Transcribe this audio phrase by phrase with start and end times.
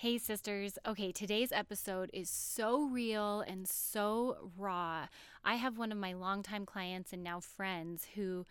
[0.00, 0.78] Hey, sisters.
[0.86, 5.06] Okay, today's episode is so real and so raw.
[5.42, 8.44] I have one of my longtime clients and now friends who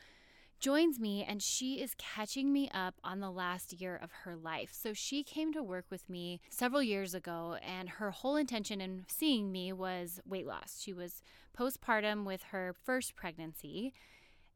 [0.59, 4.71] joins me and she is catching me up on the last year of her life.
[4.73, 9.05] So she came to work with me several years ago and her whole intention in
[9.07, 10.81] seeing me was weight loss.
[10.81, 11.21] She was
[11.55, 13.93] postpartum with her first pregnancy.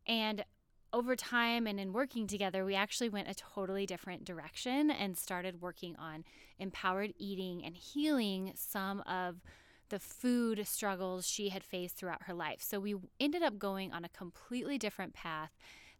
[0.08, 0.44] And
[0.92, 5.62] over time and in working together, we actually went a totally different direction and started
[5.62, 6.24] working on
[6.58, 9.42] empowered eating and healing some of
[9.90, 12.62] the food struggles she had faced throughout her life.
[12.62, 15.52] So we ended up going on a completely different path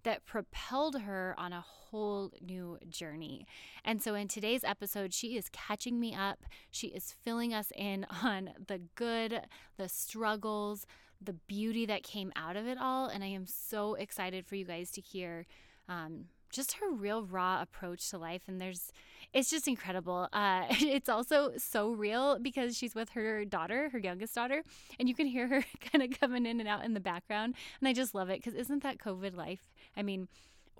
[0.04, 3.46] that propelled her on a whole new journey.
[3.84, 6.40] And so in today's episode, she is catching me up.
[6.72, 9.42] She is filling us in on the good,
[9.78, 10.86] the struggles,
[11.22, 13.08] the beauty that came out of it all.
[13.08, 15.46] And I am so excited for you guys to hear
[15.88, 18.44] um, just her real raw approach to life.
[18.48, 18.92] And there's,
[19.34, 20.28] it's just incredible.
[20.34, 24.64] Uh, it's also so real because she's with her daughter, her youngest daughter,
[25.00, 27.56] and you can hear her kind of coming in and out in the background.
[27.80, 29.70] And I just love it because isn't that COVID life?
[29.96, 30.28] I mean,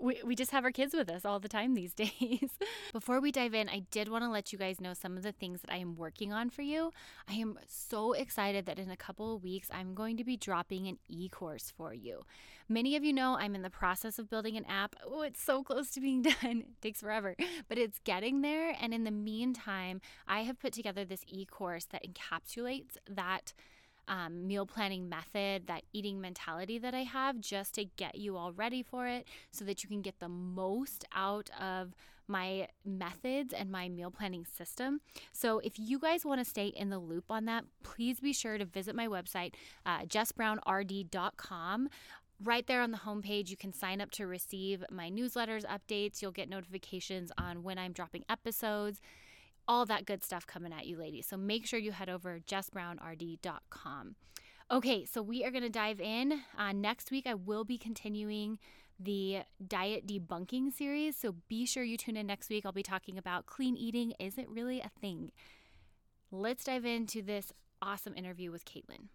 [0.00, 2.50] we, we just have our kids with us all the time these days.
[2.92, 5.32] Before we dive in, I did want to let you guys know some of the
[5.32, 6.92] things that I am working on for you.
[7.28, 10.86] I am so excited that in a couple of weeks, I'm going to be dropping
[10.86, 12.22] an e course for you.
[12.68, 14.94] Many of you know I'm in the process of building an app.
[15.04, 16.60] Oh, it's so close to being done.
[16.60, 17.34] It takes forever,
[17.68, 18.74] but it's getting there.
[18.80, 23.52] And in the meantime, I have put together this e course that encapsulates that
[24.10, 28.52] um, meal planning method, that eating mentality that I have, just to get you all
[28.52, 31.94] ready for it so that you can get the most out of
[32.26, 35.00] my methods and my meal planning system.
[35.32, 38.58] So, if you guys want to stay in the loop on that, please be sure
[38.58, 39.54] to visit my website,
[39.86, 41.88] uh, jessbrownrd.com.
[42.42, 46.22] Right there on the homepage, you can sign up to receive my newsletters, updates.
[46.22, 49.00] You'll get notifications on when I'm dropping episodes
[49.70, 51.26] all that good stuff coming at you, ladies.
[51.28, 54.16] So make sure you head over jessbrownrd.com.
[54.68, 56.40] Okay, so we are going to dive in.
[56.58, 58.58] Uh, next week, I will be continuing
[58.98, 61.16] the diet debunking series.
[61.16, 62.66] So be sure you tune in next week.
[62.66, 64.12] I'll be talking about clean eating.
[64.18, 65.30] Is it really a thing?
[66.32, 69.06] Let's dive into this awesome interview with Caitlin.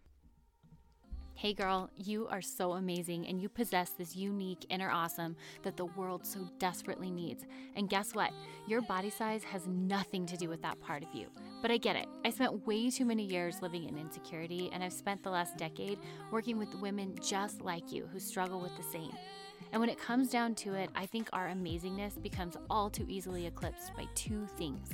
[1.38, 5.84] Hey girl, you are so amazing and you possess this unique inner awesome that the
[5.84, 7.44] world so desperately needs.
[7.76, 8.30] And guess what?
[8.66, 11.26] Your body size has nothing to do with that part of you.
[11.60, 12.06] But I get it.
[12.24, 15.98] I spent way too many years living in insecurity, and I've spent the last decade
[16.30, 19.12] working with women just like you who struggle with the same.
[19.72, 23.46] And when it comes down to it, I think our amazingness becomes all too easily
[23.46, 24.88] eclipsed by two things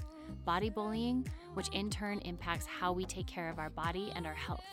[0.44, 4.34] body bullying, which in turn impacts how we take care of our body and our
[4.34, 4.64] health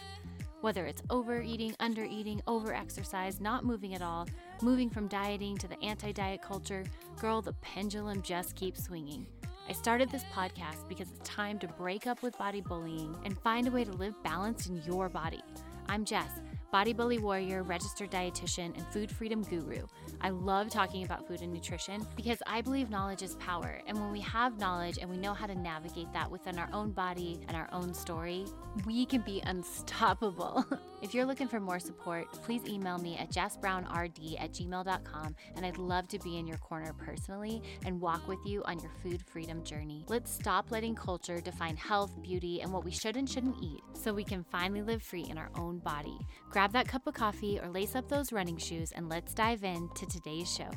[0.61, 4.27] whether it's overeating, undereating, overexercise, not moving at all,
[4.61, 6.83] moving from dieting to the anti diet culture,
[7.19, 9.25] girl, the pendulum just keeps swinging.
[9.67, 13.67] I started this podcast because it's time to break up with body bullying and find
[13.67, 15.41] a way to live balanced in your body.
[15.87, 16.31] I'm Jess
[16.71, 19.85] body bully warrior, registered dietitian, and food freedom guru.
[20.21, 23.81] I love talking about food and nutrition because I believe knowledge is power.
[23.87, 26.91] And when we have knowledge and we know how to navigate that within our own
[26.91, 28.45] body and our own story,
[28.85, 30.65] we can be unstoppable.
[31.01, 35.77] if you're looking for more support, please email me at jessbrownrd at gmail.com and I'd
[35.77, 39.63] love to be in your corner personally and walk with you on your food freedom
[39.63, 40.05] journey.
[40.07, 44.13] Let's stop letting culture define health, beauty, and what we should and shouldn't eat so
[44.13, 46.17] we can finally live free in our own body.
[46.59, 49.89] Grab that cup of coffee or lace up those running shoes and let's dive in
[49.95, 50.69] to today's show.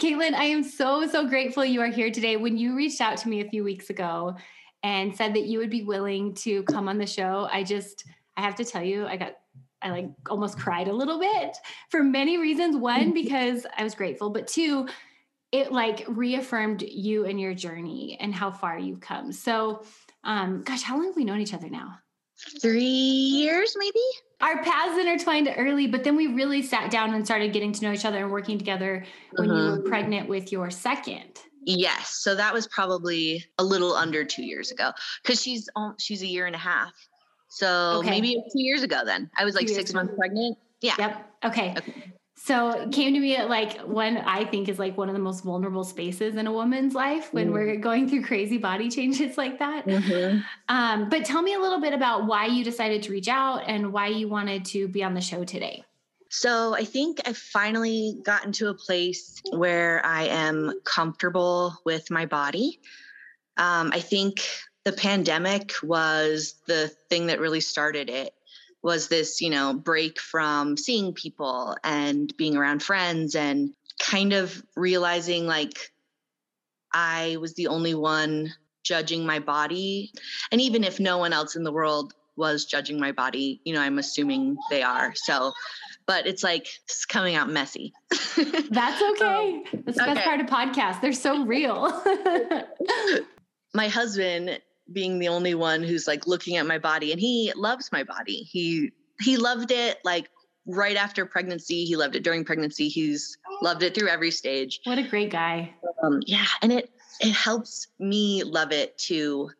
[0.00, 2.38] Caitlin, I am so, so grateful you are here today.
[2.38, 4.34] When you reached out to me a few weeks ago
[4.82, 8.04] and said that you would be willing to come on the show, I just,
[8.38, 9.34] I have to tell you, I got,
[9.82, 11.54] I like almost cried a little bit
[11.90, 12.78] for many reasons.
[12.78, 14.88] One, because I was grateful, but two,
[15.52, 19.32] it like reaffirmed you and your journey and how far you've come.
[19.32, 19.84] So,
[20.24, 21.98] um, gosh, how long have we known each other now?
[22.60, 24.00] Three years, maybe.
[24.40, 27.92] Our paths intertwined early, but then we really sat down and started getting to know
[27.92, 29.88] each other and working together when you were mm-hmm.
[29.88, 31.40] pregnant with your second.
[31.66, 34.92] Yes, so that was probably a little under two years ago
[35.22, 35.68] because she's
[35.98, 36.92] she's a year and a half.
[37.48, 38.08] So okay.
[38.10, 39.02] maybe two years ago.
[39.04, 40.56] Then I was like six months pregnant.
[40.80, 40.94] Yeah.
[40.98, 41.30] Yep.
[41.44, 41.74] Okay.
[41.76, 42.12] okay.
[42.42, 45.20] So it came to me at like one I think is like one of the
[45.20, 47.52] most vulnerable spaces in a woman's life when mm.
[47.52, 49.86] we're going through crazy body changes like that.
[49.86, 50.40] Mm-hmm.
[50.68, 53.92] Um, but tell me a little bit about why you decided to reach out and
[53.92, 55.84] why you wanted to be on the show today.
[56.30, 62.24] So I think I finally gotten to a place where I am comfortable with my
[62.24, 62.80] body.
[63.58, 64.40] Um, I think
[64.84, 68.32] the pandemic was the thing that really started it
[68.82, 74.62] was this, you know, break from seeing people and being around friends and kind of
[74.76, 75.92] realizing like
[76.92, 80.12] I was the only one judging my body.
[80.50, 83.80] And even if no one else in the world was judging my body, you know,
[83.80, 85.12] I'm assuming they are.
[85.14, 85.52] So,
[86.06, 87.92] but it's like it's coming out messy.
[88.10, 89.62] That's okay.
[89.84, 90.14] That's the okay.
[90.14, 91.00] best part of podcasts.
[91.02, 92.02] They're so real.
[93.74, 94.60] my husband
[94.92, 98.42] being the only one who's like looking at my body and he loves my body.
[98.42, 100.30] He he loved it like
[100.66, 101.84] right after pregnancy.
[101.84, 102.88] He loved it during pregnancy.
[102.88, 104.80] He's loved it through every stage.
[104.84, 105.74] What a great guy.
[106.02, 106.90] Um, yeah, and it
[107.20, 109.50] it helps me love it too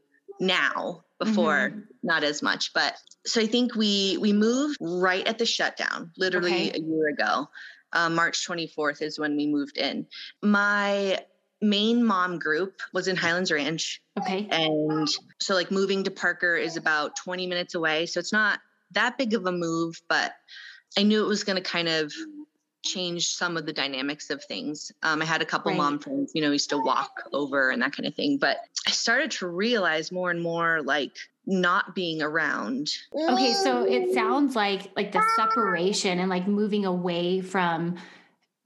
[0.41, 1.81] now before mm-hmm.
[2.03, 2.95] not as much but
[3.27, 6.73] so i think we we moved right at the shutdown literally okay.
[6.79, 7.47] a year ago
[7.93, 10.07] uh, march 24th is when we moved in
[10.43, 11.19] my
[11.63, 15.09] main mom group was in highlands ranch okay and
[15.41, 18.61] so like moving to parker is about 20 minutes away so it's not
[18.93, 20.33] that big of a move but
[20.97, 22.13] i knew it was going to kind of
[22.83, 24.91] change some of the dynamics of things.
[25.03, 25.79] Um, I had a couple right.
[25.79, 28.39] mom friends, you know, used to walk over and that kind of thing.
[28.39, 31.17] But I started to realize more and more like
[31.47, 32.89] not being around.
[33.15, 37.97] Okay, so it sounds like like the separation and like moving away from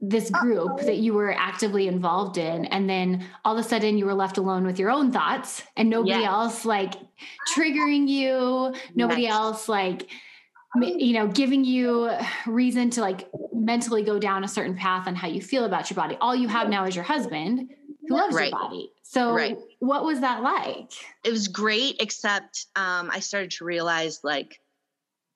[0.09, 4.05] this group that you were actively involved in and then all of a sudden you
[4.05, 6.29] were left alone with your own thoughts and nobody yes.
[6.29, 6.95] else like
[7.55, 9.35] triggering you nobody yes.
[9.35, 10.09] else like
[10.83, 12.11] you know giving you
[12.47, 15.95] reason to like mentally go down a certain path on how you feel about your
[15.95, 17.71] body all you have now is your husband
[18.09, 18.51] who loves right.
[18.51, 19.57] your body so right.
[19.79, 20.93] what was that like
[21.25, 24.61] it was great except um, i started to realize like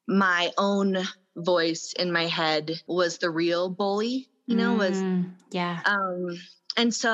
[0.09, 0.99] my own
[1.37, 5.03] voice in my head was the real bully you know mm, was
[5.51, 6.37] yeah um
[6.77, 7.11] and so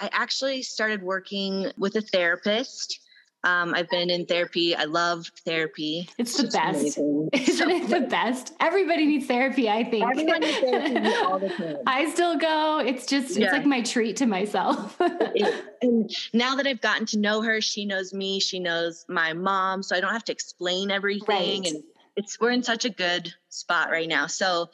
[0.00, 3.00] i actually started working with a therapist
[3.44, 4.74] um, I've been in therapy.
[4.74, 6.08] I love therapy.
[6.18, 6.98] It's, the best.
[6.98, 7.28] Amazing.
[7.32, 8.52] Isn't it the best?
[8.58, 10.04] Everybody needs therapy, I think.
[10.04, 11.76] Everyone needs therapy all the time.
[11.86, 12.82] I still go.
[12.84, 13.44] It's just, yeah.
[13.44, 15.00] it's like my treat to myself.
[15.82, 19.84] and now that I've gotten to know her, she knows me, she knows my mom.
[19.84, 21.62] So I don't have to explain everything.
[21.62, 21.72] Right.
[21.72, 21.84] And
[22.16, 24.26] it's, we're in such a good spot right now.
[24.26, 24.70] So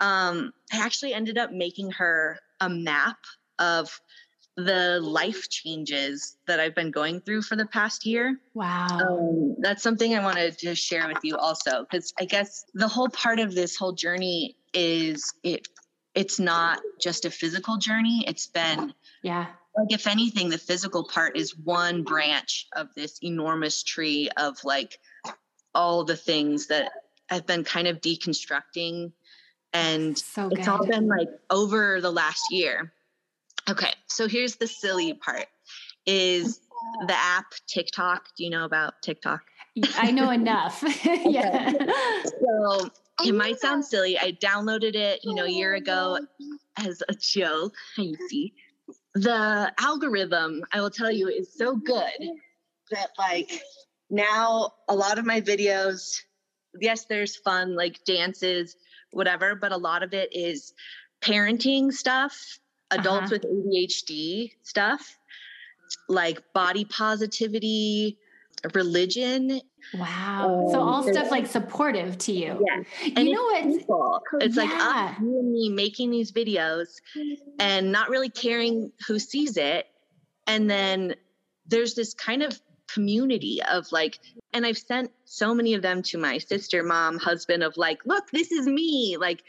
[0.00, 3.18] um, I actually ended up making her a map
[3.58, 4.00] of
[4.56, 8.38] the life changes that I've been going through for the past year.
[8.54, 8.86] Wow.
[8.86, 13.08] Um, that's something I wanted to share with you also, because I guess the whole
[13.08, 15.66] part of this whole journey is it.
[16.14, 18.24] It's not just a physical journey.
[18.28, 19.46] It's been yeah.
[19.76, 25.00] Like if anything, the physical part is one branch of this enormous tree of like
[25.74, 26.92] all the things that
[27.28, 29.10] I've been kind of deconstructing,
[29.74, 32.92] and so it's all been like over the last year
[33.68, 35.46] Okay, so here's the silly part
[36.06, 36.60] is
[37.06, 38.28] the app TikTok.
[38.36, 39.42] Do you know about TikTok?
[39.96, 40.84] I know enough.
[41.04, 41.72] yeah.
[41.72, 42.90] So
[43.24, 44.18] it might sound silly.
[44.18, 46.56] I downloaded it, you know, a year ago oh.
[46.76, 47.74] as a joke.
[47.96, 48.52] You see,
[49.14, 52.20] the algorithm, I will tell you, is so good
[52.90, 53.50] that like
[54.10, 56.20] now a lot of my videos,
[56.78, 58.76] yes, there's fun like dances,
[59.14, 60.72] whatever, but a lot of it is
[61.22, 62.58] parenting stuff
[62.90, 63.38] adults uh-huh.
[63.42, 65.18] with ADHD stuff,
[66.08, 68.18] like body positivity,
[68.72, 69.60] religion.
[69.94, 70.64] Wow.
[70.66, 72.64] Um, so all stuff like supportive to you.
[72.66, 72.82] Yeah.
[73.16, 74.42] And you know what?
[74.42, 74.62] It's yeah.
[74.62, 77.00] like us, you and me making these videos
[77.58, 79.86] and not really caring who sees it.
[80.46, 81.14] And then
[81.66, 82.60] there's this kind of
[82.94, 84.20] community of like,
[84.52, 88.30] and I've sent so many of them to my sister, mom, husband of like, look,
[88.30, 89.16] this is me.
[89.18, 89.42] Like,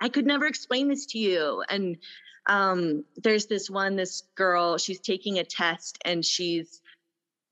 [0.00, 1.64] I could never explain this to you.
[1.68, 1.98] And
[2.46, 6.80] um, there's this one, this girl, she's taking a test and she's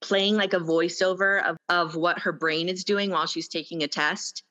[0.01, 3.89] playing like a voiceover of, of what her brain is doing while she's taking a
[3.89, 4.43] test.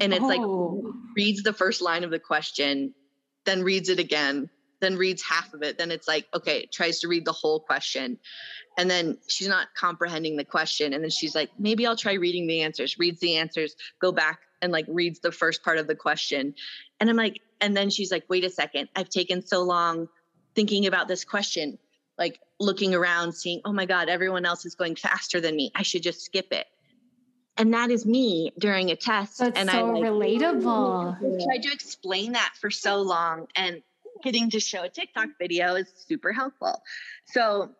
[0.00, 0.26] And it's oh.
[0.26, 2.94] like reads the first line of the question,
[3.46, 4.50] then reads it again,
[4.84, 5.78] then reads half of it.
[5.78, 8.18] Then it's like, okay, tries to read the whole question.
[8.76, 10.92] And then she's not comprehending the question.
[10.92, 14.40] And then she's like, maybe I'll try reading the answers, reads the answers, go back
[14.62, 16.54] and like reads the first part of the question.
[17.00, 20.08] And I'm like, and then she's like, wait a second, I've taken so long
[20.54, 21.78] thinking about this question,
[22.18, 25.70] like looking around, seeing, oh my God, everyone else is going faster than me.
[25.74, 26.66] I should just skip it.
[27.56, 29.38] And that is me during a test.
[29.38, 31.16] That's and so I like, relatable.
[31.16, 33.82] I tried to explain that for so long and
[34.24, 36.82] getting to show a TikTok video is super helpful.
[37.26, 37.70] So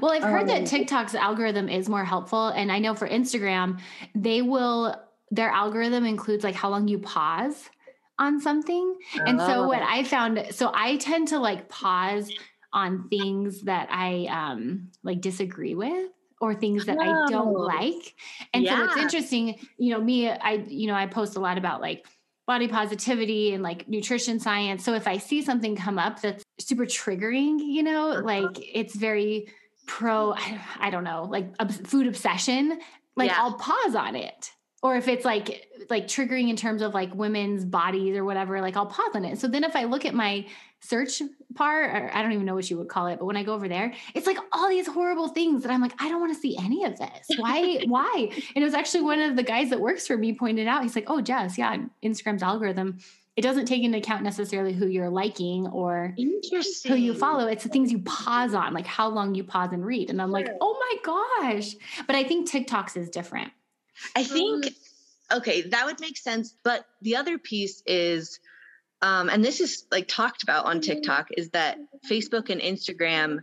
[0.00, 2.48] well, I've heard um, that TikTok's algorithm is more helpful.
[2.48, 3.80] And I know for Instagram,
[4.14, 4.94] they will,
[5.30, 7.68] their algorithm includes like how long you pause
[8.18, 8.96] on something.
[9.26, 9.86] And so what oh.
[9.88, 12.30] I found, so I tend to like pause
[12.72, 17.02] on things that I um like disagree with or things that oh.
[17.02, 17.60] I don't oh.
[17.60, 18.14] like.
[18.52, 18.76] And yeah.
[18.76, 22.06] so it's interesting, you know, me, I, you know, I post a lot about like
[22.48, 24.82] body positivity and like nutrition science.
[24.82, 28.22] So if I see something come up that's super triggering, you know, uh-huh.
[28.22, 29.48] like it's very
[29.86, 30.34] pro,
[30.80, 31.54] I, don't know, like
[31.86, 32.80] food obsession,
[33.16, 33.36] like yeah.
[33.38, 34.50] I'll pause on it.
[34.82, 38.76] Or if it's like like triggering in terms of like women's bodies or whatever, like
[38.76, 39.38] I'll pause on it.
[39.38, 40.46] So then if I look at my
[40.80, 41.22] search
[41.54, 43.54] part, or I don't even know what you would call it, but when I go
[43.54, 46.40] over there, it's like all these horrible things that I'm like, I don't want to
[46.40, 47.26] see any of this.
[47.36, 47.80] Why?
[47.86, 48.30] why?
[48.54, 50.82] And it was actually one of the guys that works for me pointed out.
[50.82, 52.98] He's like, Oh, Jess, yeah, Instagram's algorithm
[53.38, 57.46] it doesn't take into account necessarily who you're liking or who you follow.
[57.46, 60.10] It's the things you pause on, like how long you pause and read.
[60.10, 60.32] And I'm sure.
[60.32, 61.76] like, oh my gosh.
[62.08, 63.52] But I think TikToks is different.
[64.16, 64.72] I think, um,
[65.38, 66.52] okay, that would make sense.
[66.64, 68.40] But the other piece is,
[69.02, 71.78] um, and this is like talked about on TikTok, is that
[72.10, 73.40] Facebook and Instagram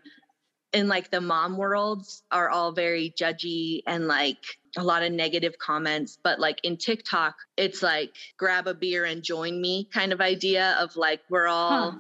[0.75, 4.37] in like the mom worlds are all very judgy and like
[4.75, 6.17] a lot of negative comments.
[6.21, 10.75] But like in tiktok it's like grab a beer and join me kind of idea
[10.79, 11.99] of like we're all huh.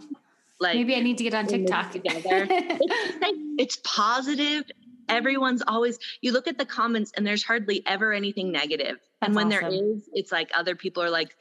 [0.59, 1.91] like maybe i need to get on tiktok.
[1.91, 2.47] together.
[3.57, 4.65] It's, it's positive.
[5.07, 8.97] Everyone's always you look at the comments and there's hardly ever anything negative.
[9.21, 9.71] That's and when awesome.
[9.71, 11.33] there is it's like other people are like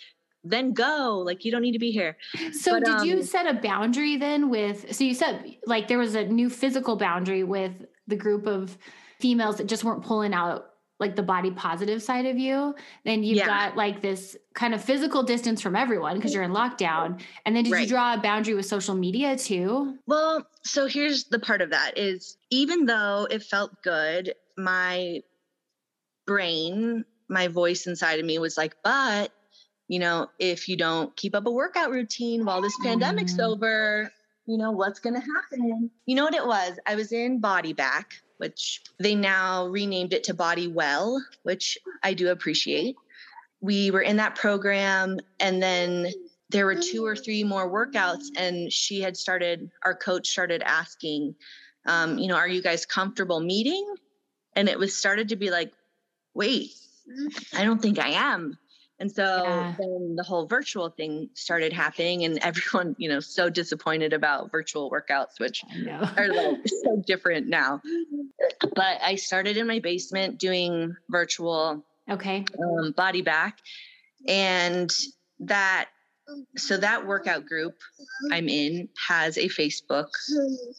[0.45, 2.17] then go like you don't need to be here
[2.53, 5.99] so but, did um, you set a boundary then with so you said like there
[5.99, 7.73] was a new physical boundary with
[8.07, 8.77] the group of
[9.21, 10.67] females that just weren't pulling out
[11.01, 12.75] like the body positive side of you
[13.05, 13.47] then you've yeah.
[13.47, 17.65] got like this kind of physical distance from everyone because you're in lockdown and then
[17.65, 17.83] did right.
[17.83, 21.99] you draw a boundary with social media too well so here's the part of that
[21.99, 25.21] is even though it felt good my
[26.27, 29.33] brain my voice inside of me was like but
[29.89, 33.45] you know, if you don't keep up a workout routine while this pandemic's mm.
[33.45, 34.11] over,
[34.47, 35.91] you know, what's going to happen?
[36.07, 36.79] You know what it was?
[36.87, 42.15] I was in Body Back, which they now renamed it to Body Well, which I
[42.15, 42.97] do appreciate.
[43.61, 46.13] We were in that program and then
[46.51, 51.35] there were two or three more workouts and she had started our coach started asking
[51.87, 53.85] um, you know are you guys comfortable meeting
[54.55, 55.73] and it was started to be like
[56.35, 56.71] wait
[57.55, 58.57] i don't think i am
[59.01, 59.75] and so yeah.
[59.79, 64.91] then the whole virtual thing started happening, and everyone, you know, so disappointed about virtual
[64.91, 65.63] workouts, which
[66.17, 67.81] are like so different now.
[68.61, 73.59] But I started in my basement doing virtual okay um, body back,
[74.29, 74.93] and
[75.41, 75.89] that
[76.57, 77.75] so that workout group
[78.33, 80.09] I'm in has a Facebook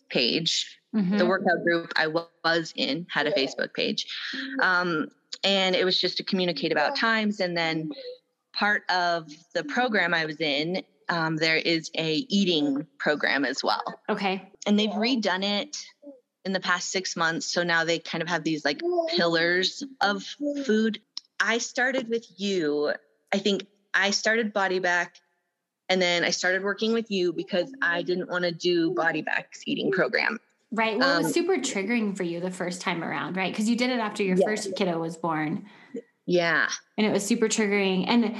[0.09, 0.79] page.
[0.95, 1.17] Mm-hmm.
[1.17, 4.07] The workout group I was in had a Facebook page.
[4.61, 5.09] Um,
[5.43, 7.89] and it was just to communicate about times and then
[8.53, 13.83] part of the program i was in um, there is a eating program as well.
[14.09, 14.49] Okay.
[14.65, 15.77] And they've redone it
[16.45, 20.23] in the past six months so now they kind of have these like pillars of
[20.65, 20.99] food.
[21.39, 22.91] I started with you.
[23.31, 25.15] I think i started body back
[25.89, 29.61] and then i started working with you because i didn't want to do body back's
[29.65, 30.37] eating program
[30.71, 30.97] Right.
[30.97, 33.51] Well, um, it was um, super triggering for you the first time around, right?
[33.51, 34.45] Because you did it after your yeah.
[34.45, 35.65] first kiddo was born.
[36.25, 36.67] Yeah.
[36.97, 38.05] And it was super triggering.
[38.07, 38.35] And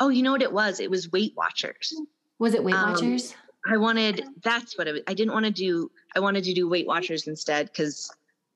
[0.00, 0.80] oh, you know what it was?
[0.80, 1.94] It was Weight Watchers.
[2.38, 3.34] Was it Weight um, Watchers?
[3.68, 5.02] I wanted, that's what it was.
[5.06, 8.10] I didn't want to do, I wanted to do Weight Watchers instead because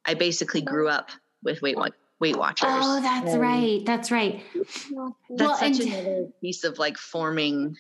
[0.06, 1.10] I basically grew up
[1.42, 1.76] with Weight
[2.20, 2.68] Weight Watchers.
[2.70, 3.84] Oh, that's right.
[3.84, 4.42] That's right.
[4.54, 7.76] That's well, such and, another piece of like forming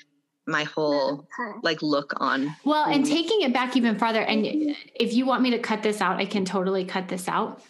[0.50, 1.26] my whole
[1.62, 2.54] like look on.
[2.64, 4.44] Well, and taking it back even farther, and
[4.94, 7.62] if you want me to cut this out, I can totally cut this out.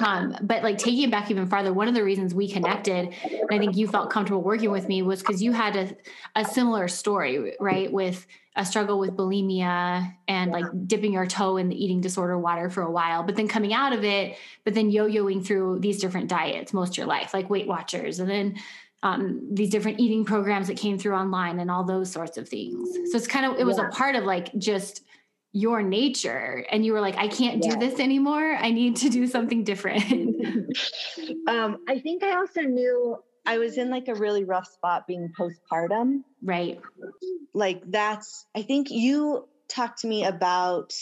[0.00, 3.48] Um, but like taking it back even farther, one of the reasons we connected, and
[3.50, 5.96] I think you felt comfortable working with me, was because you had a,
[6.36, 7.92] a similar story, right?
[7.92, 12.68] With a struggle with bulimia and like dipping your toe in the eating disorder water
[12.68, 16.28] for a while, but then coming out of it, but then yo-yoing through these different
[16.28, 18.56] diets most of your life, like Weight Watchers, and then
[19.02, 22.88] um, these different eating programs that came through online and all those sorts of things.
[23.10, 23.88] So it's kind of it was yeah.
[23.88, 25.02] a part of like just
[25.52, 26.64] your nature.
[26.70, 28.56] And you were like i can't do this anymore.
[28.56, 30.36] I need to do something different.
[31.48, 35.32] Um, i think i also knew i was in like a really rough spot being
[35.38, 36.22] postpartum.
[36.42, 36.80] Right.
[37.52, 40.94] Like that's i think you talked to me about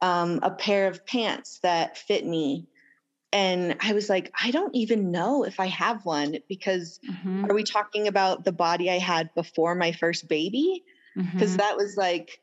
[0.00, 2.66] um, a pair of pants that fit me
[3.32, 7.44] and I was like, I don't even know if I have one because mm-hmm.
[7.44, 10.84] are we talking about the body I had before my first baby?
[11.14, 11.58] Because mm-hmm.
[11.58, 12.40] that was like,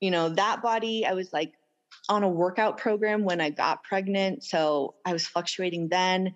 [0.00, 1.52] you know, that body, I was like
[2.10, 4.44] on a workout program when I got pregnant.
[4.44, 6.34] So I was fluctuating then.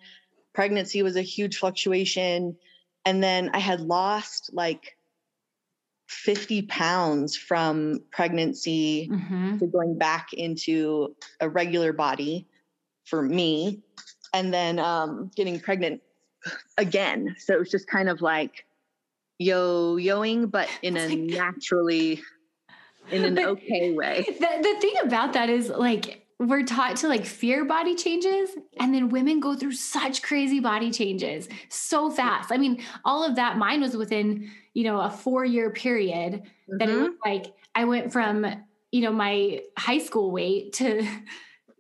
[0.54, 2.56] Pregnancy was a huge fluctuation.
[3.04, 4.96] And then I had lost like
[6.08, 9.58] 50 pounds from pregnancy mm-hmm.
[9.58, 12.46] to going back into a regular body
[13.12, 13.82] for me
[14.32, 16.00] and then um, getting pregnant
[16.78, 18.64] again so it was just kind of like
[19.38, 22.22] yo yoing but in a naturally
[23.10, 24.24] in an okay way.
[24.26, 28.50] The, the thing about that is like we're taught to like fear body changes
[28.80, 32.50] and then women go through such crazy body changes so fast.
[32.50, 36.78] I mean, all of that mine was within, you know, a 4-year period mm-hmm.
[36.78, 37.12] that it mm-hmm.
[37.24, 38.44] like I went from,
[38.90, 41.06] you know, my high school weight to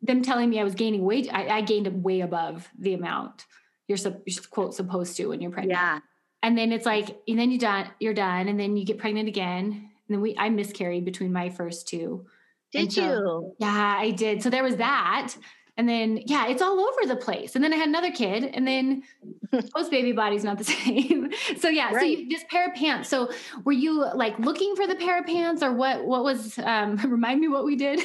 [0.02, 1.28] them telling me I was gaining weight.
[1.32, 3.46] I, I gained way above the amount
[3.88, 5.78] you're, you're quote supposed to when you're pregnant.
[5.78, 5.98] Yeah.
[6.42, 9.28] And then it's like, and then you done, you're done, and then you get pregnant
[9.28, 9.66] again.
[9.66, 12.26] And then we, I miscarried between my first two.
[12.72, 13.54] Did so, you?
[13.60, 14.42] Yeah, I did.
[14.42, 15.34] So there was that.
[15.76, 17.54] And then, yeah, it's all over the place.
[17.54, 19.04] And then I had another kid, and then
[19.74, 21.30] post baby body's not the same.
[21.58, 22.00] so yeah, right.
[22.00, 23.08] so you, this pair of pants.
[23.08, 23.30] So
[23.64, 26.04] were you like looking for the pair of pants, or what?
[26.04, 26.58] What was?
[26.58, 28.00] Um, remind me what we did.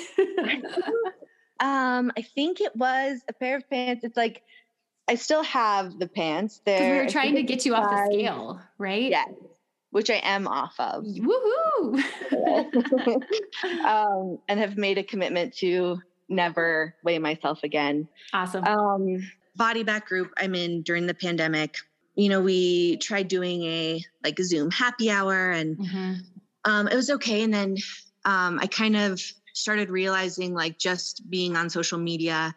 [1.60, 4.04] Um, I think it was a pair of pants.
[4.04, 4.44] It's like
[5.08, 6.62] I still have the pants.
[6.66, 9.10] There, we were trying to get you off the scale, right?
[9.10, 9.30] Yes,
[9.92, 11.04] which I am off of.
[11.04, 12.04] Woohoo!
[13.86, 18.08] um, and have made a commitment to never weigh myself again.
[18.34, 18.66] Awesome.
[18.66, 21.78] Um, body back group I'm in during the pandemic.
[22.16, 26.14] You know, we tried doing a like Zoom happy hour, and mm-hmm.
[26.66, 27.44] um, it was okay.
[27.44, 27.78] And then
[28.26, 29.22] um, I kind of
[29.58, 32.56] started realizing like just being on social media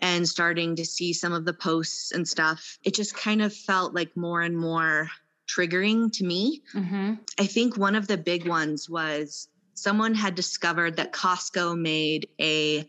[0.00, 3.94] and starting to see some of the posts and stuff, it just kind of felt
[3.94, 5.10] like more and more
[5.46, 6.62] triggering to me.
[6.74, 7.14] Mm-hmm.
[7.38, 12.88] I think one of the big ones was someone had discovered that Costco made a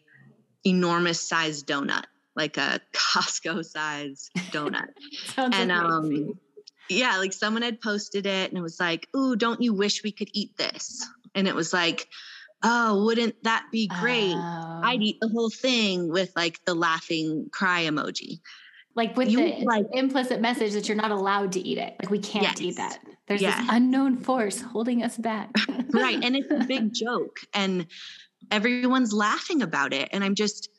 [0.66, 2.06] enormous size donut,
[2.36, 4.90] like a Costco size donut.
[5.38, 6.40] and um
[6.90, 10.12] yeah, like someone had posted it and it was like, "Ooh, don't you wish we
[10.12, 12.10] could eat this?" And it was like
[12.64, 14.36] oh, wouldn't that be great?
[14.36, 18.40] I'd eat the whole thing with like the laughing cry emoji.
[18.94, 21.96] Like with you, the like, implicit message that you're not allowed to eat it.
[22.02, 22.62] Like we can't yes.
[22.62, 23.00] eat that.
[23.28, 23.62] There's yeah.
[23.62, 25.50] this unknown force holding us back.
[25.92, 26.22] right.
[26.22, 27.40] And it's a big joke.
[27.54, 27.88] And
[28.50, 30.10] everyone's laughing about it.
[30.12, 30.70] And I'm just,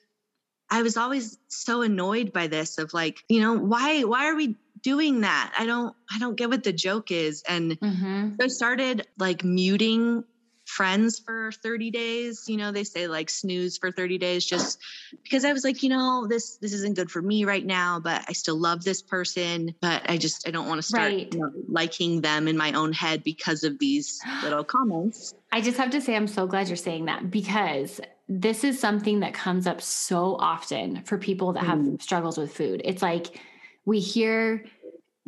[0.70, 4.56] I was always so annoyed by this of like, you know, why, why are we
[4.82, 5.54] doing that?
[5.58, 7.42] I don't, I don't get what the joke is.
[7.48, 8.34] And mm-hmm.
[8.38, 10.24] so I started like muting
[10.72, 14.78] friends for 30 days you know they say like snooze for 30 days just
[15.22, 18.24] because i was like you know this this isn't good for me right now but
[18.26, 21.34] i still love this person but i just i don't want to start right.
[21.34, 25.76] you know, liking them in my own head because of these little comments i just
[25.76, 29.66] have to say i'm so glad you're saying that because this is something that comes
[29.66, 32.00] up so often for people that have mm.
[32.00, 33.38] struggles with food it's like
[33.84, 34.64] we hear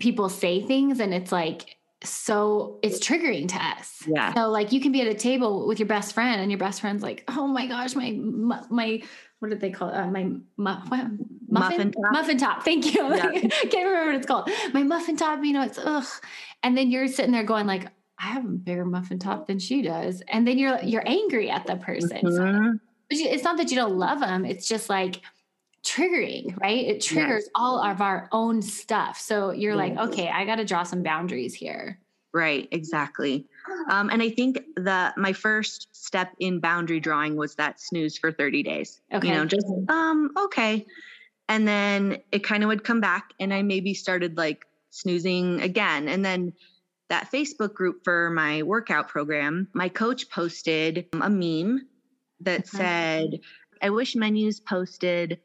[0.00, 1.73] people say things and it's like
[2.04, 4.02] so it's triggering to us.
[4.06, 4.34] Yeah.
[4.34, 6.80] So like you can be at a table with your best friend and your best
[6.80, 8.12] friend's like, oh my gosh, my
[8.70, 9.02] my
[9.40, 9.94] what did they call it?
[9.94, 10.88] Uh, my mu- what?
[10.88, 12.12] muffin muffin top.
[12.12, 12.64] muffin top.
[12.64, 13.04] Thank you.
[13.14, 13.30] Yeah.
[13.30, 14.50] Can't remember what it's called.
[14.72, 15.44] My muffin top.
[15.44, 16.06] You know, it's ugh.
[16.62, 17.88] And then you're sitting there going like,
[18.18, 21.66] I have a bigger muffin top than she does, and then you're you're angry at
[21.66, 22.20] the person.
[22.22, 22.76] Mm-hmm.
[23.12, 24.44] So, it's not that you don't love them.
[24.44, 25.20] It's just like
[25.84, 26.84] triggering, right?
[26.86, 27.50] It triggers yes.
[27.54, 29.18] all of our own stuff.
[29.18, 31.98] So you're like, okay, I got to draw some boundaries here.
[32.32, 33.46] Right, exactly.
[33.90, 38.32] Um, and I think that my first step in boundary drawing was that snooze for
[38.32, 39.00] 30 days.
[39.12, 39.28] Okay.
[39.28, 40.84] You know, just um, okay.
[41.48, 46.08] And then it kind of would come back and I maybe started like snoozing again.
[46.08, 46.54] And then
[47.08, 51.86] that Facebook group for my workout program, my coach posted a meme
[52.40, 52.78] that okay.
[52.78, 53.40] said,
[53.80, 55.40] I wish menus posted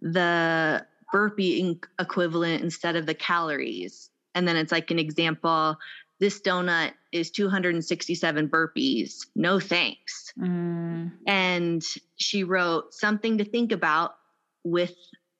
[0.00, 4.10] the burpee equivalent instead of the calories.
[4.34, 5.78] And then it's like an example
[6.20, 9.26] this donut is 267 burpees.
[9.36, 10.32] No thanks.
[10.38, 11.12] Mm.
[11.26, 11.84] And
[12.16, 14.16] she wrote something to think about
[14.64, 14.94] with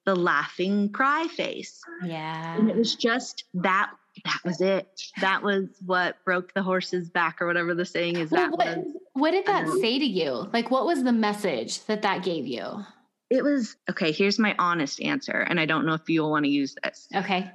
[0.07, 1.83] the laughing cry face.
[2.05, 2.57] Yeah.
[2.57, 3.90] And it was just that
[4.25, 5.03] that was it.
[5.21, 8.31] That was what broke the horse's back or whatever the saying is.
[8.31, 10.49] That what, was what did that um, say to you?
[10.53, 12.85] Like what was the message that that gave you?
[13.31, 16.51] It was okay, here's my honest answer and I don't know if you'll want to
[16.51, 17.09] use this.
[17.14, 17.51] Okay.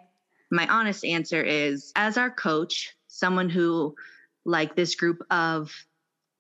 [0.52, 3.96] My honest answer is as our coach, someone who
[4.46, 5.72] like this group of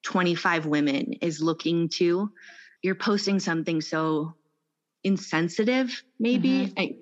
[0.04, 2.32] 25 women is looking to
[2.82, 4.34] you're posting something so
[5.04, 6.80] insensitive maybe mm-hmm.
[6.80, 6.96] I,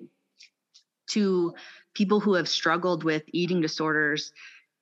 [1.08, 1.54] to
[1.94, 4.32] people who have struggled with eating disorders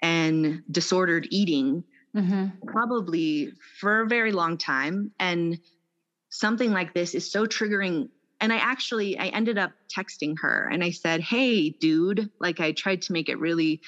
[0.01, 1.85] and disordered eating
[2.15, 2.67] mm-hmm.
[2.67, 5.59] probably for a very long time and
[6.31, 8.09] something like this is so triggering
[8.41, 12.73] and i actually i ended up texting her and i said hey dude like i
[12.73, 13.81] tried to make it really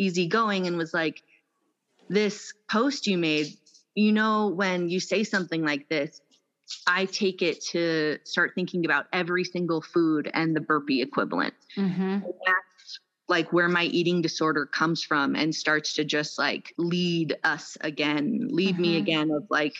[0.00, 1.22] easygoing and was like,
[2.08, 3.56] This post you made,
[3.94, 6.20] you know, when you say something like this,
[6.86, 11.54] I take it to start thinking about every single food and the burpee equivalent.
[11.76, 12.20] Mm-hmm.
[12.46, 17.76] That's like where my eating disorder comes from and starts to just like lead us
[17.80, 18.82] again, lead mm-hmm.
[18.82, 19.74] me again of like,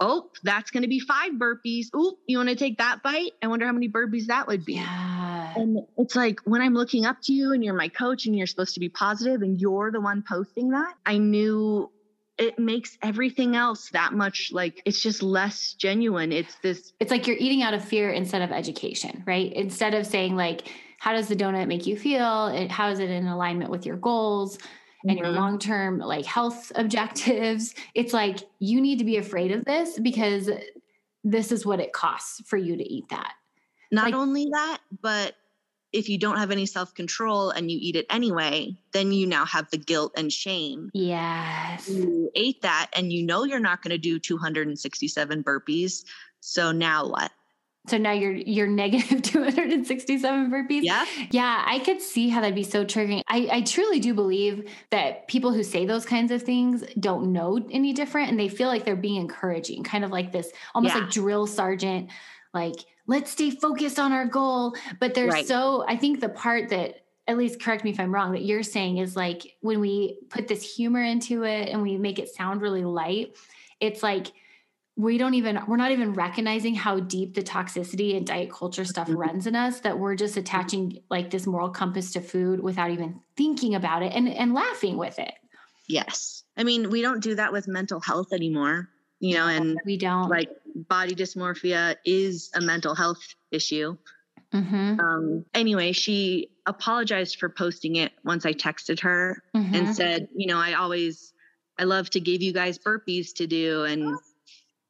[0.00, 1.86] oh, that's going to be five burpees.
[1.94, 3.32] Oh, you want to take that bite?
[3.42, 4.74] I wonder how many burpees that would be.
[4.74, 5.54] Yeah.
[5.56, 8.46] And it's like when I'm looking up to you and you're my coach and you're
[8.46, 11.90] supposed to be positive and you're the one posting that, I knew
[12.38, 16.32] it makes everything else that much like it's just less genuine.
[16.32, 19.50] It's this It's like you're eating out of fear instead of education, right?
[19.52, 22.48] Instead of saying like how does the donut make you feel?
[22.48, 24.58] It, how is it in alignment with your goals?
[25.08, 25.36] And your mm-hmm.
[25.36, 27.74] long term like health objectives.
[27.94, 30.50] It's like you need to be afraid of this because
[31.24, 33.34] this is what it costs for you to eat that.
[33.90, 35.34] Not like, only that, but
[35.92, 39.44] if you don't have any self control and you eat it anyway, then you now
[39.44, 40.90] have the guilt and shame.
[40.92, 41.88] Yes.
[41.88, 46.04] You ate that and you know you're not going to do 267 burpees.
[46.40, 47.32] So now what?
[47.88, 50.82] So now you're you're negative 267 burpees.
[50.82, 51.04] Yeah.
[51.30, 51.62] Yeah.
[51.66, 53.22] I could see how that'd be so triggering.
[53.28, 57.64] I, I truly do believe that people who say those kinds of things don't know
[57.70, 61.02] any different and they feel like they're being encouraging, kind of like this almost yeah.
[61.02, 62.10] like drill sergeant,
[62.52, 64.74] like, let's stay focused on our goal.
[64.98, 65.46] But they're right.
[65.46, 68.62] so I think the part that at least correct me if I'm wrong, that you're
[68.62, 72.62] saying is like when we put this humor into it and we make it sound
[72.62, 73.36] really light,
[73.80, 74.32] it's like
[74.96, 79.08] we don't even we're not even recognizing how deep the toxicity and diet culture stuff
[79.08, 79.18] mm-hmm.
[79.18, 83.20] runs in us that we're just attaching like this moral compass to food without even
[83.36, 85.34] thinking about it and and laughing with it
[85.86, 88.88] yes i mean we don't do that with mental health anymore
[89.20, 93.96] you know and we don't like body dysmorphia is a mental health issue
[94.52, 94.98] mm-hmm.
[94.98, 99.74] um anyway she apologized for posting it once i texted her mm-hmm.
[99.74, 101.34] and said you know i always
[101.78, 104.18] i love to give you guys burpees to do and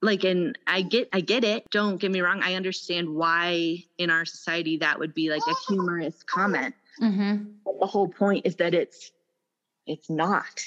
[0.03, 1.65] like and i get i get it.
[1.71, 2.43] Don't get me wrong.
[2.43, 6.75] I understand why in our society that would be like a humorous comment.
[7.03, 7.45] Mm-hmm.
[7.63, 9.11] but the whole point is that it's
[9.87, 10.65] it's not.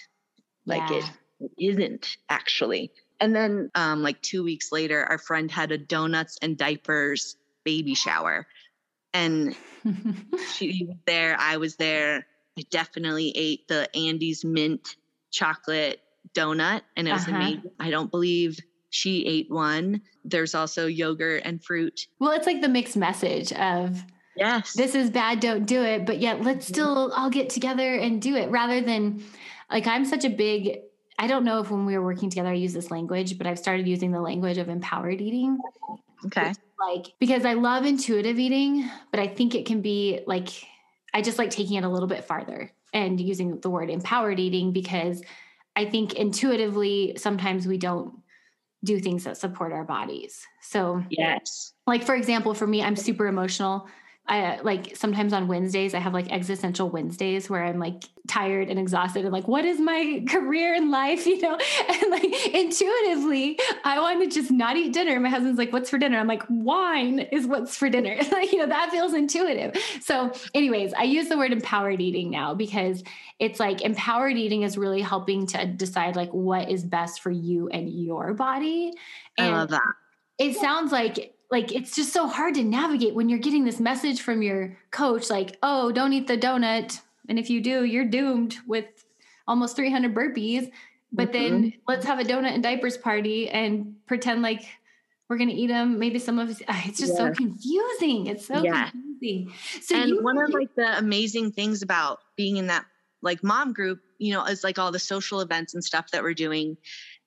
[0.65, 0.98] Like yeah.
[0.98, 2.92] it, it isn't actually.
[3.20, 7.96] And then um like two weeks later our friend had a donuts and diapers baby
[7.96, 8.48] shower.
[9.13, 9.56] And
[10.54, 12.26] she was there i was there.
[12.58, 14.96] I definitely ate the Andes mint
[15.32, 16.02] chocolate
[16.34, 17.36] donut and it was uh-huh.
[17.36, 17.72] amazing.
[17.80, 20.02] I don't believe she ate one.
[20.25, 22.08] There's also yogurt and fruit.
[22.19, 24.04] Well, it's like the mixed message of
[24.36, 26.73] yes, this is bad, don't do it, but yet let's mm-hmm.
[26.73, 29.23] still all get together and do it rather than
[29.69, 30.80] like I'm such a big
[31.17, 33.60] I don't know if when we were working together I use this language, but I've
[33.60, 35.60] started using the language of empowered eating.
[36.25, 36.54] Okay.
[36.80, 40.49] Like because I love intuitive eating, but I think it can be like
[41.13, 44.71] I just like taking it a little bit farther and using the word empowered eating
[44.71, 45.21] because
[45.75, 48.18] I think intuitively sometimes we don't
[48.84, 50.46] do things that support our bodies.
[50.62, 51.74] So, yes.
[51.88, 53.88] Like for example, for me, I'm super emotional.
[54.30, 58.70] I uh, like sometimes on Wednesdays I have like existential Wednesdays where I'm like tired
[58.70, 61.58] and exhausted and like what is my career in life, you know?
[61.89, 65.20] And like intuitively, I want to just not eat dinner.
[65.20, 68.60] My husband's like, "What's for dinner?" I'm like, "Wine is what's for dinner." like, you
[68.60, 69.76] know, that feels intuitive.
[70.02, 73.04] So, anyways, I use the word empowered eating now because
[73.39, 77.70] it's like empowered eating is really helping to decide like what is best for you
[77.70, 78.94] and your body.
[79.38, 79.94] And I love that.
[80.38, 84.21] It sounds like like it's just so hard to navigate when you're getting this message
[84.21, 88.57] from your coach like oh don't eat the donut and if you do you're doomed
[88.67, 88.85] with
[89.47, 90.71] almost 300 burpees
[91.12, 91.62] but mm-hmm.
[91.62, 94.63] then let's have a donut and diapers party and pretend like
[95.27, 97.17] we're going to eat them maybe some of it's just yeah.
[97.17, 98.89] so confusing it's so yeah.
[98.89, 102.85] confusing so and you, one of like the amazing things about being in that
[103.21, 106.33] like mom group you know is like all the social events and stuff that we're
[106.33, 106.77] doing